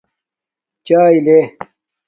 چاݵے 0.87 1.17
لے 1.25 1.37